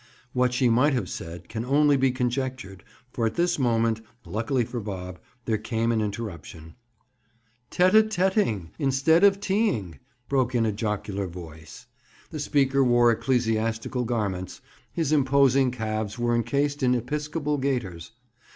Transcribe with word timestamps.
What 0.33 0.51
she 0.51 0.67
might 0.67 0.93
have 0.93 1.07
said 1.09 1.47
can 1.47 1.63
only 1.63 1.95
be 1.95 2.09
conjectured, 2.09 2.83
for 3.11 3.27
at 3.27 3.35
this 3.35 3.59
moment, 3.59 4.01
luckily 4.25 4.65
for 4.65 4.79
Bob, 4.79 5.19
there 5.45 5.59
came 5.59 5.91
an 5.91 6.01
interruption. 6.01 6.73
"Tête 7.69 7.91
à 7.91 8.09
têting, 8.09 8.71
instead 8.79 9.23
of 9.23 9.39
teeing!" 9.39 9.99
broke 10.27 10.55
in 10.55 10.65
a 10.65 10.71
jocular 10.71 11.27
voice. 11.27 11.85
The 12.31 12.39
speaker 12.39 12.83
wore 12.83 13.11
ecclesiastical 13.11 14.03
garments; 14.05 14.59
his 14.91 15.11
imposing 15.11 15.69
calves 15.69 16.17
were 16.17 16.33
encased 16.33 16.81
in 16.81 16.95
episcopal 16.95 17.59
gaiters. 17.59 18.09